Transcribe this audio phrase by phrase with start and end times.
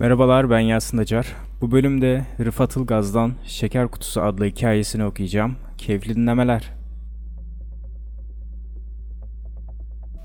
[0.00, 1.36] Merhabalar ben Yasin Acar.
[1.60, 5.56] Bu bölümde Rıfat Ilgaz'dan Şeker Kutusu adlı hikayesini okuyacağım.
[5.78, 6.72] Keyifli dinlemeler.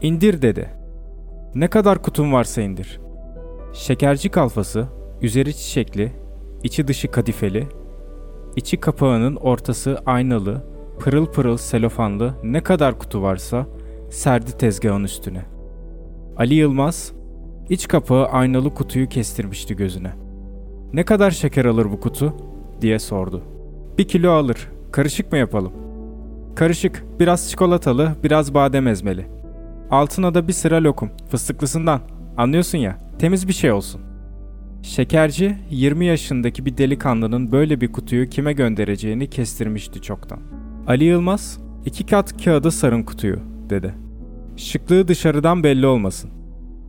[0.01, 0.69] İndir dedi.
[1.55, 2.99] Ne kadar kutum varsa indir.
[3.73, 4.87] Şekerci kalfası,
[5.21, 6.11] üzeri çiçekli,
[6.63, 7.67] içi dışı kadifeli,
[8.55, 10.65] içi kapağının ortası aynalı,
[10.99, 13.67] pırıl pırıl selofanlı ne kadar kutu varsa
[14.11, 15.45] serdi tezgahın üstüne.
[16.37, 17.14] Ali Yılmaz,
[17.69, 20.11] iç kapağı aynalı kutuyu kestirmişti gözüne.
[20.93, 22.33] Ne kadar şeker alır bu kutu?
[22.81, 23.41] diye sordu.
[23.97, 24.67] Bir kilo alır.
[24.91, 25.71] Karışık mı yapalım?
[26.55, 27.03] Karışık.
[27.19, 29.25] Biraz çikolatalı, biraz badem ezmeli.
[29.91, 31.09] Altına da bir sıra lokum.
[31.29, 32.01] Fıstıklısından.
[32.37, 32.97] Anlıyorsun ya.
[33.19, 34.01] Temiz bir şey olsun.
[34.81, 40.39] Şekerci 20 yaşındaki bir delikanlının böyle bir kutuyu kime göndereceğini kestirmişti çoktan.
[40.87, 43.39] Ali Yılmaz, iki kat kağıda sarın kutuyu,
[43.69, 43.93] dedi.
[44.57, 46.29] Şıklığı dışarıdan belli olmasın.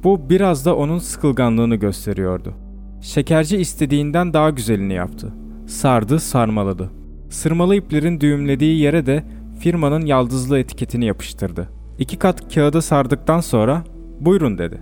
[0.07, 2.55] Bu biraz da onun sıkılganlığını gösteriyordu.
[3.01, 5.33] Şekerci istediğinden daha güzelini yaptı.
[5.67, 6.91] Sardı, sarmaladı.
[7.31, 9.25] Sırmalı iplerin düğümlediği yere de
[9.61, 11.69] firmanın yaldızlı etiketini yapıştırdı.
[11.99, 13.85] İki kat kağıda sardıktan sonra
[14.21, 14.81] buyurun dedi.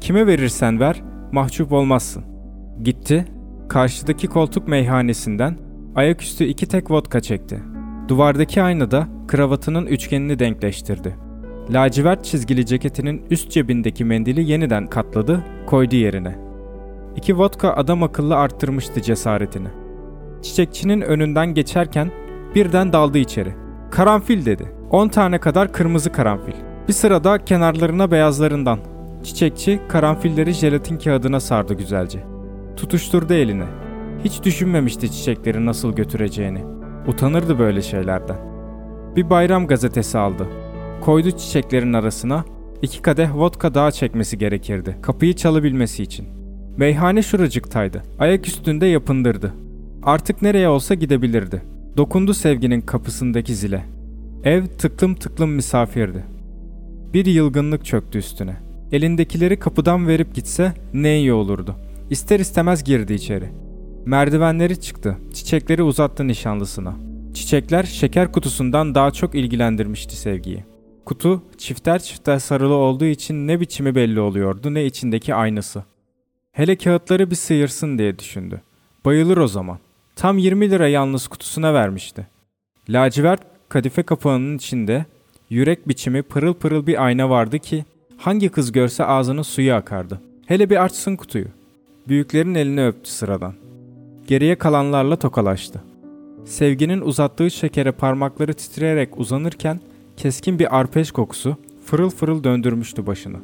[0.00, 2.24] Kime verirsen ver, mahcup olmazsın.
[2.82, 3.24] Gitti,
[3.68, 5.58] karşıdaki koltuk meyhanesinden
[5.94, 7.62] ayaküstü iki tek vodka çekti.
[8.08, 11.23] Duvardaki aynada kravatının üçgenini denkleştirdi.
[11.70, 16.38] Lacivert çizgili ceketinin üst cebindeki mendili yeniden katladı, koydu yerine.
[17.16, 19.68] İki vodka adam akıllı arttırmıştı cesaretini.
[20.42, 22.10] Çiçekçinin önünden geçerken
[22.54, 23.54] birden daldı içeri.
[23.90, 24.72] Karanfil dedi.
[24.90, 26.52] 10 tane kadar kırmızı karanfil.
[26.88, 28.78] Bir sırada kenarlarına beyazlarından.
[29.22, 32.24] Çiçekçi karanfilleri jelatin kağıdına sardı güzelce.
[32.76, 33.66] Tutuşturdu eline.
[34.24, 36.64] Hiç düşünmemişti çiçekleri nasıl götüreceğini.
[37.06, 38.36] Utanırdı böyle şeylerden.
[39.16, 40.46] Bir bayram gazetesi aldı.
[41.04, 42.44] Koydu çiçeklerin arasına.
[42.82, 44.98] İki kadeh vodka daha çekmesi gerekirdi.
[45.02, 46.26] Kapıyı çalabilmesi için.
[46.76, 48.02] Meyhane şuracıktaydı.
[48.18, 49.54] Ayak üstünde yapındırdı.
[50.02, 51.62] Artık nereye olsa gidebilirdi.
[51.96, 53.84] Dokundu sevginin kapısındaki zile.
[54.44, 56.24] Ev tıklım tıklım misafirdi.
[57.14, 58.56] Bir yılgınlık çöktü üstüne.
[58.92, 61.74] Elindekileri kapıdan verip gitse ne iyi olurdu.
[62.10, 63.48] İster istemez girdi içeri.
[64.06, 65.16] Merdivenleri çıktı.
[65.34, 66.94] Çiçekleri uzattı nişanlısına.
[67.34, 70.73] Çiçekler şeker kutusundan daha çok ilgilendirmişti sevgiyi.
[71.04, 75.84] Kutu çifter çifter sarılı olduğu için ne biçimi belli oluyordu ne içindeki aynası.
[76.52, 78.60] Hele kağıtları bir sıyırsın diye düşündü.
[79.04, 79.78] Bayılır o zaman.
[80.16, 82.26] Tam 20 lira yalnız kutusuna vermişti.
[82.88, 85.04] Lacivert kadife kapağının içinde
[85.50, 87.84] yürek biçimi pırıl pırıl bir ayna vardı ki
[88.16, 90.20] hangi kız görse ağzının suyu akardı.
[90.46, 91.46] Hele bir açsın kutuyu.
[92.08, 93.54] Büyüklerin elini öptü sıradan.
[94.26, 95.82] Geriye kalanlarla tokalaştı.
[96.44, 99.80] Sevginin uzattığı şekere parmakları titreyerek uzanırken
[100.16, 103.36] keskin bir arpej kokusu fırıl fırıl döndürmüştü başını.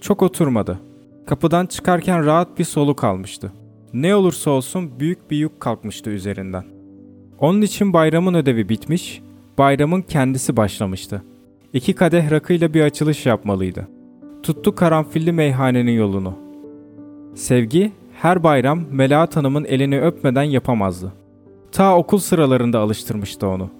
[0.00, 0.78] Çok oturmadı.
[1.26, 3.52] Kapıdan çıkarken rahat bir soluk almıştı.
[3.92, 6.64] Ne olursa olsun büyük bir yük kalkmıştı üzerinden.
[7.38, 9.22] Onun için bayramın ödevi bitmiş,
[9.58, 11.22] bayramın kendisi başlamıştı.
[11.72, 13.88] İki kadeh rakıyla bir açılış yapmalıydı.
[14.42, 16.34] Tuttu karanfilli meyhanenin yolunu.
[17.34, 21.12] Sevgi her bayram Melahat Hanım'ın elini öpmeden yapamazdı.
[21.72, 23.70] Ta okul sıralarında alıştırmıştı onu.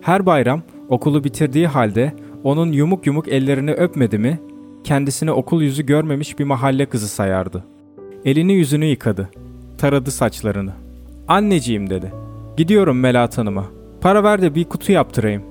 [0.00, 2.12] Her bayram okulu bitirdiği halde
[2.44, 4.40] onun yumuk yumuk ellerini öpmedi mi
[4.84, 7.64] kendisini okul yüzü görmemiş bir mahalle kızı sayardı.
[8.24, 9.30] Elini yüzünü yıkadı.
[9.78, 10.72] Taradı saçlarını.
[11.28, 12.12] Anneciğim dedi.
[12.56, 13.64] Gidiyorum Melahat Hanım'a.
[14.00, 15.42] Para ver de bir kutu yaptırayım.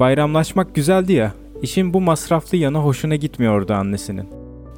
[0.00, 1.32] Bayramlaşmak güzeldi ya.
[1.62, 4.28] İşin bu masraflı yanı hoşuna gitmiyordu annesinin.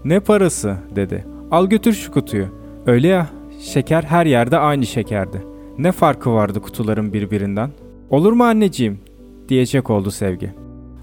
[0.05, 1.25] Ne parası dedi.
[1.51, 2.47] Al götür şu kutuyu.
[2.87, 3.27] Öyle ya
[3.61, 5.43] şeker her yerde aynı şekerdi.
[5.79, 7.71] Ne farkı vardı kutuların birbirinden?
[8.11, 9.01] Olur mu anneciğim?
[9.49, 10.55] Diyecek oldu Sevgi.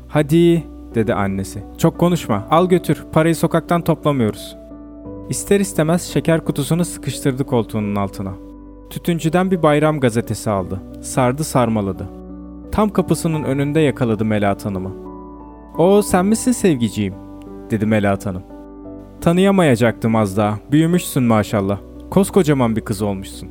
[0.07, 0.63] Hadi
[0.95, 1.63] dedi annesi.
[1.77, 2.47] Çok konuşma.
[2.51, 3.03] Al götür.
[3.11, 4.57] Parayı sokaktan toplamıyoruz.
[5.29, 8.33] İster istemez şeker kutusunu sıkıştırdı koltuğunun altına.
[8.89, 10.81] Tütüncüden bir bayram gazetesi aldı.
[11.01, 12.07] Sardı sarmaladı.
[12.71, 14.91] Tam kapısının önünde yakaladı Melahat Hanım'ı.
[15.77, 17.13] O sen misin sevgiciğim?
[17.71, 18.43] dedi Melahat Hanım.
[19.21, 20.59] Tanıyamayacaktım az daha.
[20.71, 21.79] Büyümüşsün maşallah.
[22.11, 23.49] Koskocaman bir kız olmuşsun.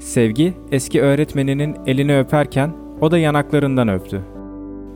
[0.00, 4.20] Sevgi eski öğretmeninin elini öperken o da yanaklarından öptü.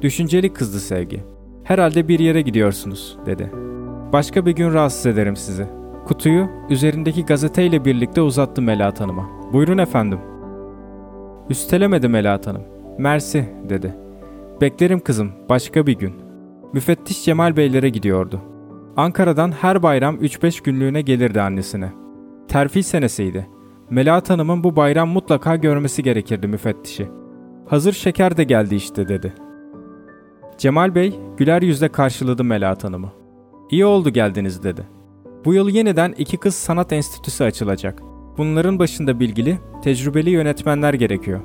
[0.03, 1.25] Düşünceli kızdı Sevgi.
[1.65, 3.51] Herhalde bir yere gidiyorsunuz dedi.
[4.13, 5.67] Başka bir gün rahatsız ederim sizi.
[6.07, 9.31] Kutuyu üzerindeki gazeteyle birlikte uzattı Melahat Hanım'a.
[9.53, 10.19] Buyurun efendim.
[11.51, 12.63] Üstelemedi Melahat Hanım.
[12.99, 13.95] Mersi dedi.
[14.61, 16.15] Beklerim kızım başka bir gün.
[16.73, 18.41] Müfettiş Cemal Beylere gidiyordu.
[18.97, 21.93] Ankara'dan her bayram 3-5 günlüğüne gelirdi annesine.
[22.49, 23.47] Terfi senesiydi.
[23.91, 27.09] Melahat Hanım'ın bu bayram mutlaka görmesi gerekirdi müfettişi.
[27.67, 29.33] Hazır şeker de geldi işte dedi.
[30.59, 33.13] Cemal Bey güler yüzle karşıladı Melahat Hanım'ı.
[33.71, 34.83] İyi oldu geldiniz dedi.
[35.45, 38.03] Bu yıl yeniden iki kız sanat enstitüsü açılacak.
[38.39, 41.41] Bunların başında bilgili, tecrübeli yönetmenler gerekiyor.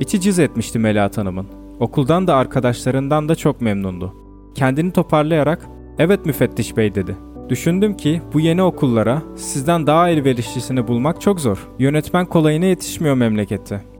[0.00, 1.46] İçi cız etmişti Melahat Hanım'ın.
[1.80, 4.14] Okuldan da arkadaşlarından da çok memnundu.
[4.54, 5.66] Kendini toparlayarak,
[5.98, 7.16] evet müfettiş bey dedi.
[7.48, 11.68] Düşündüm ki bu yeni okullara sizden daha elverişlisini bulmak çok zor.
[11.78, 13.95] Yönetmen kolayına yetişmiyor memlekette.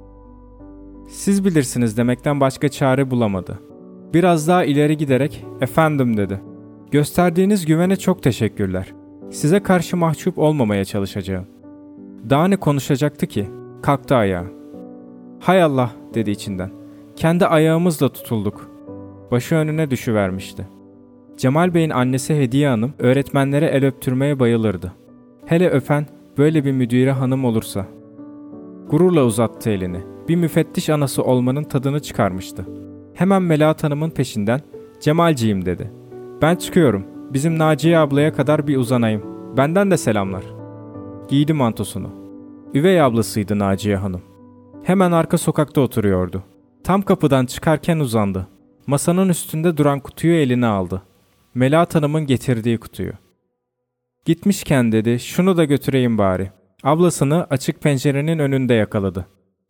[1.26, 3.58] Siz bilirsiniz demekten başka çare bulamadı.
[4.14, 6.40] Biraz daha ileri giderek efendim dedi.
[6.90, 8.94] Gösterdiğiniz güvene çok teşekkürler.
[9.30, 11.46] Size karşı mahcup olmamaya çalışacağım.
[12.30, 13.46] Daha ne konuşacaktı ki?
[13.82, 14.44] Kalktı ayağa.
[15.40, 16.70] Hay Allah dedi içinden.
[17.16, 18.70] Kendi ayağımızla tutulduk.
[19.30, 20.68] Başı önüne düşüvermişti.
[21.36, 24.92] Cemal Bey'in annesi Hediye Hanım öğretmenlere el öptürmeye bayılırdı.
[25.46, 26.06] Hele öpen
[26.38, 27.86] böyle bir müdüre hanım olursa.
[28.90, 30.15] Gururla uzattı elini.
[30.28, 32.66] Bir müfettiş anası olmanın tadını çıkarmıştı.
[33.14, 34.60] Hemen Melahat Hanım'ın peşinden
[35.00, 35.92] Cemalciğim dedi.
[36.42, 37.06] Ben çıkıyorum.
[37.30, 39.22] Bizim Naciye ablaya kadar bir uzanayım.
[39.56, 40.44] Benden de selamlar.
[41.28, 42.10] Giydi mantosunu.
[42.74, 44.22] Üvey ablasıydı Naciye Hanım.
[44.82, 46.42] Hemen arka sokakta oturuyordu.
[46.84, 48.46] Tam kapıdan çıkarken uzandı.
[48.86, 51.02] Masanın üstünde duran kutuyu eline aldı.
[51.54, 53.12] Melahat Hanım'ın getirdiği kutuyu.
[54.24, 56.50] Gitmişken dedi, şunu da götüreyim bari.
[56.82, 59.26] Ablasını açık pencerenin önünde yakaladı.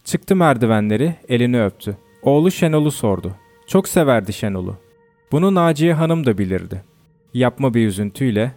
[0.06, 1.96] Çıktı merdivenleri, elini öptü.
[2.22, 3.32] Oğlu Şenol'u sordu.
[3.66, 4.76] Çok severdi Şenol'u.
[5.32, 6.82] Bunu Naciye Hanım da bilirdi.
[7.34, 8.52] Yapma bir üzüntüyle,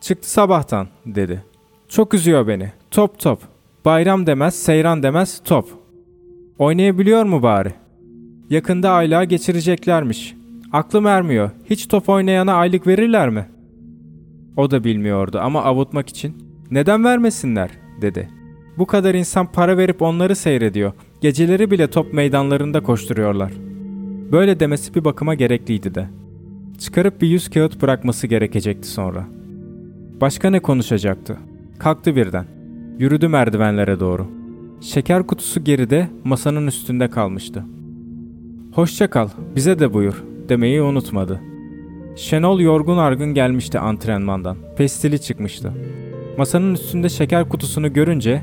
[0.00, 1.44] çıktı sabahtan dedi.
[1.88, 2.72] Çok üzüyor beni.
[2.90, 3.38] Top top.
[3.84, 5.68] Bayram demez, seyran demez, top.
[6.58, 7.72] Oynayabiliyor mu bari?
[8.50, 10.34] Yakında aylığa geçireceklermiş.
[10.72, 11.50] Aklım ermiyor.
[11.70, 13.48] Hiç top oynayana aylık verirler mi?
[14.56, 16.36] O da bilmiyordu ama avutmak için
[16.70, 17.70] neden vermesinler
[18.00, 18.41] dedi.
[18.78, 20.92] Bu kadar insan para verip onları seyrediyor.
[21.20, 23.52] Geceleri bile top meydanlarında koşturuyorlar.
[24.32, 26.08] Böyle demesi bir bakıma gerekliydi de.
[26.78, 29.24] Çıkarıp bir yüz kağıt bırakması gerekecekti sonra.
[30.20, 31.36] Başka ne konuşacaktı?
[31.78, 32.44] Kalktı birden.
[32.98, 34.26] Yürüdü merdivenlere doğru.
[34.80, 37.64] Şeker kutusu geride masanın üstünde kalmıştı.
[38.72, 41.40] Hoşça kal, bize de buyur demeyi unutmadı.
[42.16, 44.56] Şenol yorgun argın gelmişti antrenmandan.
[44.76, 45.72] Pestili çıkmıştı.
[46.38, 48.42] Masanın üstünde şeker kutusunu görünce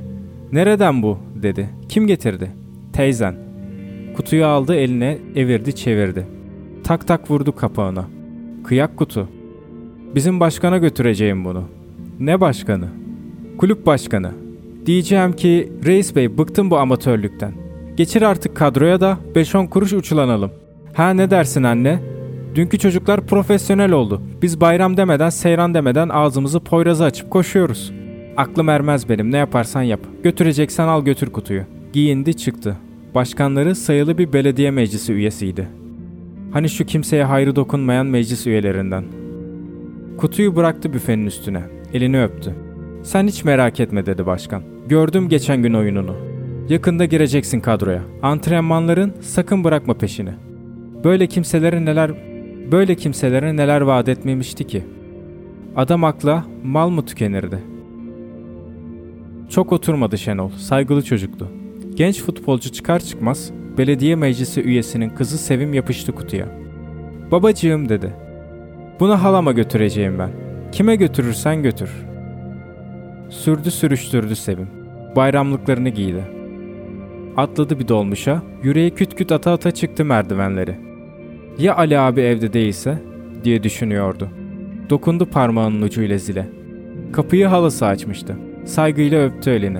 [0.52, 1.70] "Nereden bu?" dedi.
[1.90, 2.52] "Kim getirdi?"
[2.94, 3.36] "Teyzen."
[4.16, 6.28] Kutuyu aldı eline, evirdi, çevirdi.
[6.84, 8.06] Tak tak vurdu kapağına.
[8.64, 9.30] Kıyak kutu.
[10.16, 11.64] Bizim başkana götüreceğim bunu.
[12.20, 12.88] Ne başkanı?
[13.58, 14.32] Kulüp başkanı.
[14.86, 17.54] Diyeceğim ki reis bey bıktım bu amatörlükten.
[17.98, 20.52] Geçir artık kadroya da 5-10 kuruş uçulanalım.
[20.94, 22.00] Ha ne dersin anne?
[22.56, 24.22] Dünkü çocuklar profesyonel oldu.
[24.42, 27.94] Biz bayram demeden, seyran demeden ağzımızı poyraza açıp koşuyoruz.
[28.40, 30.00] Aklım ermez benim ne yaparsan yap.
[30.24, 31.62] Götüreceksen al götür kutuyu.
[31.94, 32.78] Giyindi çıktı.
[33.16, 35.68] Başkanları sayılı bir belediye meclisi üyesiydi.
[36.52, 39.04] Hani şu kimseye hayrı dokunmayan meclis üyelerinden.
[40.18, 41.62] Kutuyu bıraktı büfenin üstüne.
[41.94, 42.56] Elini öptü.
[43.04, 44.64] Sen hiç merak etme dedi başkan.
[44.88, 46.16] Gördüm geçen gün oyununu.
[46.70, 48.02] Yakında gireceksin kadroya.
[48.22, 50.32] Antrenmanların sakın bırakma peşini.
[51.04, 52.12] Böyle kimselere neler
[52.72, 54.84] böyle kimselere neler vaat etmemişti ki.
[55.76, 57.79] Adam akla mal mı tükenirdi?
[59.50, 61.48] Çok oturmadı Şenol, saygılı çocuktu.
[61.96, 66.46] Genç futbolcu çıkar çıkmaz belediye meclisi üyesinin kızı Sevim yapıştı kutuya.
[67.32, 68.14] Babacığım dedi.
[69.00, 70.30] Bunu halama götüreceğim ben.
[70.72, 71.90] Kime götürürsen götür.
[73.30, 74.68] Sürdü sürüştürdü Sevim.
[75.16, 76.24] Bayramlıklarını giydi.
[77.38, 80.76] Atladı bir dolmuşa, yüreği küt küt ata ata çıktı merdivenleri.
[81.58, 83.04] Ya Ali abi evde değilse
[83.44, 84.30] diye düşünüyordu.
[84.90, 86.50] Dokundu parmağının ucuyla zile.
[87.12, 88.36] Kapıyı halası açmıştı.
[88.66, 89.80] Saygıyla öptü elini.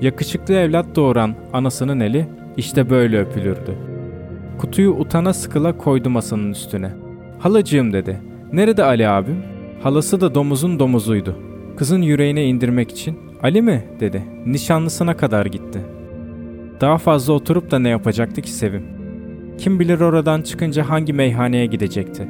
[0.00, 3.74] Yakışıklı evlat doğuran anasının eli işte böyle öpülürdü.
[4.58, 6.90] Kutuyu utana sıkıla koydu masanın üstüne.
[7.38, 8.20] Halacığım dedi.
[8.52, 9.42] Nerede Ali abim?
[9.82, 11.36] Halası da domuzun domuzuydu.
[11.76, 14.22] Kızın yüreğine indirmek için Ali mi dedi.
[14.46, 15.80] Nişanlısına kadar gitti.
[16.80, 18.82] Daha fazla oturup da ne yapacaktı ki Sevim?
[19.58, 22.28] Kim bilir oradan çıkınca hangi meyhaneye gidecekti.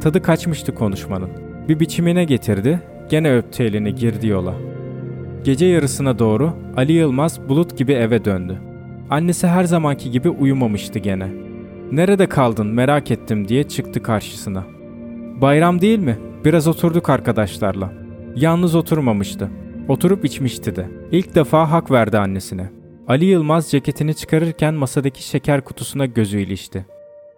[0.00, 1.30] Tadı kaçmıştı konuşmanın.
[1.68, 2.80] Bir biçimine getirdi,
[3.10, 4.54] gene öptü elini girdi yola.
[5.48, 8.58] Gece yarısına doğru Ali Yılmaz bulut gibi eve döndü.
[9.10, 11.28] Annesi her zamanki gibi uyumamıştı gene.
[11.92, 14.64] Nerede kaldın merak ettim diye çıktı karşısına.
[15.40, 16.18] Bayram değil mi?
[16.44, 17.92] Biraz oturduk arkadaşlarla.
[18.36, 19.50] Yalnız oturmamıştı.
[19.88, 20.88] Oturup içmişti de.
[21.12, 22.70] İlk defa hak verdi annesine.
[23.06, 26.86] Ali Yılmaz ceketini çıkarırken masadaki şeker kutusuna gözü ilişti.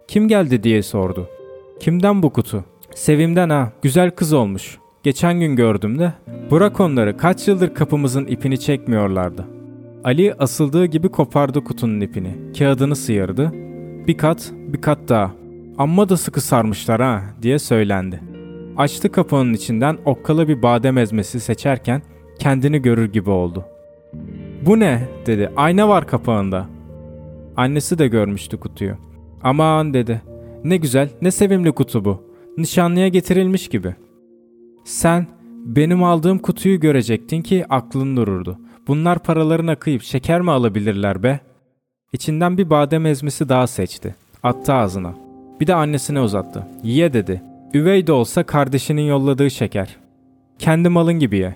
[0.07, 1.29] Kim geldi diye sordu.
[1.79, 2.65] Kimden bu kutu?
[2.95, 4.80] Sevimden ha, güzel kız olmuş.
[5.03, 6.13] Geçen gün gördüm de.
[6.51, 9.47] Bırak onları, kaç yıldır kapımızın ipini çekmiyorlardı.
[10.03, 12.53] Ali asıldığı gibi kopardı kutunun ipini.
[12.57, 13.51] Kağıdını sıyırdı.
[14.07, 15.31] Bir kat, bir kat daha.
[15.77, 18.19] Amma da sıkı sarmışlar ha, diye söylendi.
[18.77, 22.01] Açtı kapağının içinden okkalı bir badem ezmesi seçerken
[22.39, 23.65] kendini görür gibi oldu.
[24.65, 25.51] Bu ne dedi.
[25.55, 26.65] Ayna var kapağında.
[27.57, 28.95] Annesi de görmüştü kutuyu.
[29.43, 30.21] Aman dedi.
[30.63, 32.23] Ne güzel, ne sevimli kutu bu.
[32.57, 33.95] Nişanlıya getirilmiş gibi.
[34.83, 35.27] Sen
[35.65, 38.59] benim aldığım kutuyu görecektin ki aklın dururdu.
[38.87, 41.39] Bunlar paralarına kıyıp şeker mi alabilirler be?
[42.13, 44.15] İçinden bir badem ezmesi daha seçti.
[44.43, 45.13] Attı ağzına.
[45.59, 46.67] Bir de annesine uzattı.
[46.83, 47.41] Ye dedi.
[47.73, 49.97] Üvey de olsa kardeşinin yolladığı şeker.
[50.59, 51.55] Kendi malın gibi ye.